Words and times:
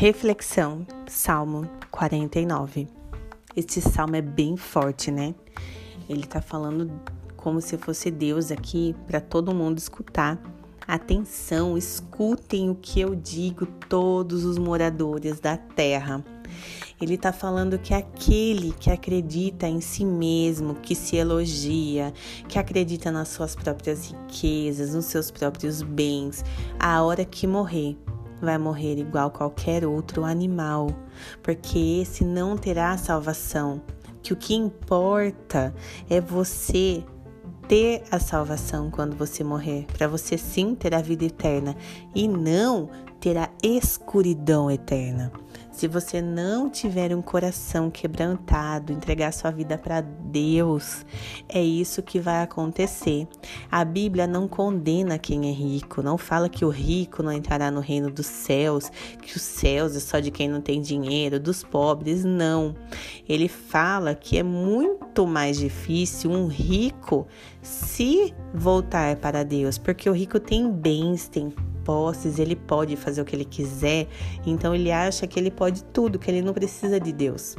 Reflexão, 0.00 0.86
Salmo 1.08 1.68
49. 1.90 2.86
Este 3.56 3.80
salmo 3.80 4.14
é 4.14 4.22
bem 4.22 4.56
forte, 4.56 5.10
né? 5.10 5.34
Ele 6.08 6.22
tá 6.22 6.40
falando 6.40 6.88
como 7.36 7.60
se 7.60 7.76
fosse 7.76 8.08
Deus 8.08 8.52
aqui 8.52 8.94
para 9.08 9.20
todo 9.20 9.52
mundo 9.52 9.76
escutar. 9.76 10.40
Atenção, 10.86 11.76
escutem 11.76 12.70
o 12.70 12.76
que 12.76 13.00
eu 13.00 13.16
digo, 13.16 13.66
todos 13.66 14.44
os 14.44 14.56
moradores 14.56 15.40
da 15.40 15.56
terra. 15.56 16.24
Ele 17.00 17.14
está 17.14 17.32
falando 17.32 17.76
que 17.76 17.92
aquele 17.92 18.70
que 18.70 18.90
acredita 18.90 19.66
em 19.66 19.80
si 19.80 20.04
mesmo, 20.04 20.76
que 20.76 20.94
se 20.94 21.16
elogia, 21.16 22.14
que 22.48 22.56
acredita 22.56 23.10
nas 23.10 23.30
suas 23.30 23.56
próprias 23.56 24.12
riquezas, 24.12 24.94
nos 24.94 25.06
seus 25.06 25.28
próprios 25.28 25.82
bens, 25.82 26.44
a 26.78 27.02
hora 27.02 27.24
que 27.24 27.48
morrer, 27.48 27.98
vai 28.40 28.58
morrer 28.58 28.98
igual 28.98 29.30
qualquer 29.30 29.84
outro 29.84 30.24
animal, 30.24 30.88
porque 31.42 32.00
esse 32.02 32.24
não 32.24 32.56
terá 32.56 32.96
salvação. 32.96 33.82
Que 34.22 34.32
o 34.32 34.36
que 34.36 34.54
importa 34.54 35.74
é 36.10 36.20
você 36.20 37.04
ter 37.68 38.02
a 38.10 38.18
salvação 38.18 38.90
quando 38.90 39.14
você 39.14 39.44
morrer, 39.44 39.86
para 39.92 40.08
você 40.08 40.38
sim 40.38 40.74
ter 40.74 40.94
a 40.94 41.02
vida 41.02 41.24
eterna 41.24 41.76
e 42.14 42.26
não 42.26 42.90
ter 43.20 43.36
a 43.36 43.48
escuridão 43.62 44.70
eterna. 44.70 45.32
Se 45.78 45.86
você 45.86 46.20
não 46.20 46.68
tiver 46.68 47.14
um 47.14 47.22
coração 47.22 47.88
quebrantado, 47.88 48.92
entregar 48.92 49.32
sua 49.32 49.52
vida 49.52 49.78
para 49.78 50.00
Deus, 50.00 51.06
é 51.48 51.62
isso 51.62 52.02
que 52.02 52.18
vai 52.18 52.42
acontecer. 52.42 53.28
A 53.70 53.84
Bíblia 53.84 54.26
não 54.26 54.48
condena 54.48 55.20
quem 55.20 55.48
é 55.48 55.52
rico, 55.52 56.02
não 56.02 56.18
fala 56.18 56.48
que 56.48 56.64
o 56.64 56.68
rico 56.68 57.22
não 57.22 57.30
entrará 57.30 57.70
no 57.70 57.78
reino 57.78 58.10
dos 58.10 58.26
céus, 58.26 58.90
que 59.22 59.36
os 59.36 59.42
céus 59.42 59.94
é 59.94 60.00
só 60.00 60.18
de 60.18 60.32
quem 60.32 60.48
não 60.48 60.60
tem 60.60 60.80
dinheiro, 60.80 61.38
dos 61.38 61.62
pobres, 61.62 62.24
não. 62.24 62.74
Ele 63.28 63.46
fala 63.46 64.16
que 64.16 64.36
é 64.36 64.42
muito 64.42 65.28
mais 65.28 65.58
difícil 65.58 66.32
um 66.32 66.48
rico 66.48 67.24
se 67.62 68.34
voltar 68.52 69.14
para 69.16 69.44
Deus, 69.44 69.78
porque 69.78 70.10
o 70.10 70.12
rico 70.12 70.40
tem 70.40 70.68
bens, 70.72 71.28
tem 71.28 71.52
posses, 71.88 72.38
ele 72.38 72.54
pode 72.54 72.96
fazer 72.96 73.22
o 73.22 73.24
que 73.24 73.34
ele 73.34 73.46
quiser, 73.46 74.06
então 74.44 74.74
ele 74.74 74.92
acha 74.92 75.26
que 75.26 75.40
ele 75.40 75.50
pode 75.50 75.82
tudo, 75.84 76.18
que 76.18 76.30
ele 76.30 76.42
não 76.42 76.52
precisa 76.52 77.00
de 77.00 77.10
Deus. 77.10 77.56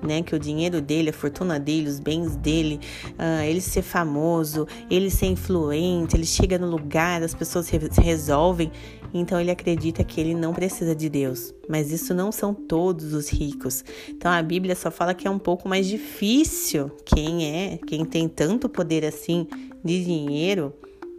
Né, 0.00 0.22
que 0.22 0.32
o 0.32 0.38
dinheiro 0.38 0.80
dele, 0.80 1.10
a 1.10 1.12
fortuna 1.12 1.58
dele, 1.58 1.88
os 1.88 1.98
bens 1.98 2.36
dele, 2.36 2.78
uh, 3.14 3.42
ele 3.42 3.60
ser 3.60 3.82
famoso, 3.82 4.64
ele 4.88 5.10
ser 5.10 5.26
influente, 5.26 6.14
ele 6.14 6.24
chega 6.24 6.56
no 6.56 6.70
lugar, 6.70 7.20
as 7.20 7.34
pessoas 7.34 7.68
re 7.68 7.80
resolvem, 8.00 8.70
então 9.12 9.40
ele 9.40 9.50
acredita 9.50 10.04
que 10.04 10.20
ele 10.20 10.36
não 10.36 10.54
precisa 10.54 10.94
de 10.94 11.08
Deus. 11.08 11.52
Mas 11.68 11.90
isso 11.90 12.14
não 12.14 12.30
são 12.30 12.54
todos 12.54 13.12
os 13.12 13.28
ricos. 13.28 13.84
Então 14.08 14.30
a 14.30 14.40
Bíblia 14.40 14.76
só 14.76 14.88
fala 14.88 15.14
que 15.14 15.26
é 15.26 15.30
um 15.32 15.38
pouco 15.38 15.68
mais 15.68 15.88
difícil 15.88 16.92
quem 17.04 17.46
é, 17.46 17.80
quem 17.84 18.04
tem 18.04 18.28
tanto 18.28 18.68
poder 18.68 19.04
assim 19.04 19.48
de 19.84 20.04
dinheiro, 20.04 20.72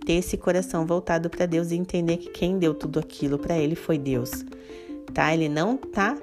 ter 0.09 0.15
esse 0.15 0.37
coração 0.37 0.87
voltado 0.87 1.29
para 1.29 1.45
Deus 1.45 1.69
e 1.69 1.75
entender 1.75 2.17
que 2.17 2.31
quem 2.31 2.57
deu 2.57 2.73
tudo 2.73 2.97
aquilo 2.97 3.37
para 3.37 3.55
ele 3.55 3.75
foi 3.75 3.95
Deus. 3.95 4.43
Tá? 5.13 5.31
Ele 5.31 5.47
não 5.47 5.77
tá 5.77 6.17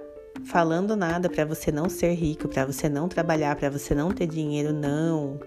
falando 0.44 0.96
nada 0.96 1.30
para 1.30 1.44
você 1.44 1.70
não 1.70 1.88
ser 1.88 2.12
rico, 2.14 2.48
para 2.48 2.66
você 2.66 2.88
não 2.88 3.06
trabalhar, 3.08 3.54
para 3.54 3.70
você 3.70 3.94
não 3.94 4.10
ter 4.10 4.26
dinheiro, 4.26 4.72
não. 4.72 5.38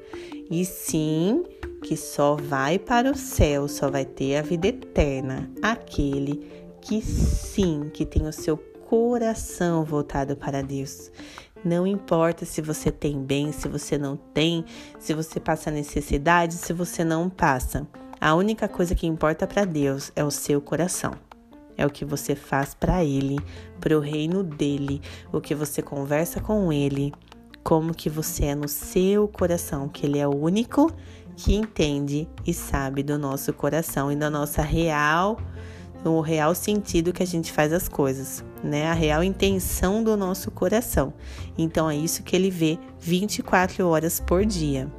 E 0.49 0.63
sim, 0.63 1.43
que 1.83 1.97
só 1.97 2.37
vai 2.37 2.79
para 2.79 3.11
o 3.11 3.15
céu, 3.15 3.67
só 3.67 3.91
vai 3.91 4.05
ter 4.05 4.37
a 4.37 4.41
vida 4.41 4.69
eterna 4.69 5.51
aquele 5.61 6.41
que 6.79 7.01
sim, 7.01 7.91
que 7.93 8.05
tem 8.05 8.25
o 8.25 8.31
seu 8.31 8.55
coração 8.55 9.83
voltado 9.83 10.37
para 10.37 10.63
Deus. 10.63 11.11
Não 11.61 11.85
importa 11.85 12.45
se 12.45 12.61
você 12.61 12.89
tem 12.89 13.21
bem, 13.21 13.51
se 13.51 13.67
você 13.67 13.97
não 13.97 14.15
tem, 14.15 14.63
se 14.97 15.13
você 15.13 15.41
passa 15.41 15.69
necessidade, 15.69 16.53
se 16.53 16.71
você 16.71 17.03
não 17.03 17.29
passa. 17.29 17.85
A 18.21 18.35
única 18.35 18.67
coisa 18.67 18.93
que 18.93 19.07
importa 19.07 19.47
para 19.47 19.63
Deus 19.63 20.11
é 20.15 20.23
o 20.23 20.31
seu 20.31 20.59
coração. 20.59 21.13
É 21.77 21.85
o 21.85 21.89
que 21.89 22.03
você 22.03 22.35
faz 22.35 22.73
para 22.73 23.03
Ele, 23.03 23.39
para 23.79 23.97
o 23.97 24.01
reino 24.01 24.43
dele, 24.43 25.01
o 25.31 25.39
que 25.39 25.55
você 25.55 25.81
conversa 25.81 26.41
com 26.41 26.73
Ele, 26.73 27.13
como 27.63 27.93
que 27.93 28.09
você 28.09 28.45
é 28.45 28.55
no 28.55 28.67
seu 28.67 29.27
coração, 29.27 29.87
que 29.87 30.05
Ele 30.05 30.19
é 30.19 30.27
o 30.27 30.35
único 30.35 30.91
que 31.37 31.55
entende 31.55 32.27
e 32.45 32.53
sabe 32.53 33.01
do 33.01 33.17
nosso 33.17 33.53
coração 33.53 34.11
e 34.11 34.15
da 34.17 34.29
nossa 34.29 34.61
real 34.61 35.37
o 36.03 36.21
real 36.21 36.55
sentido 36.55 37.11
que 37.11 37.23
a 37.23 37.27
gente 37.27 37.51
faz 37.51 37.73
as 37.73 37.89
coisas, 37.89 38.43
né? 38.63 38.87
A 38.87 38.93
real 38.93 39.23
intenção 39.23 40.03
do 40.03 40.15
nosso 40.15 40.49
coração. 40.49 41.13
Então 41.57 41.89
é 41.89 41.95
isso 41.95 42.23
que 42.23 42.35
ele 42.35 42.49
vê 42.49 42.79
24 42.99 43.85
horas 43.85 44.19
por 44.19 44.45
dia. 44.45 44.89